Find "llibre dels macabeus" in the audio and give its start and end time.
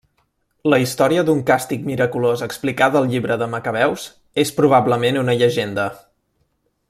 3.11-4.07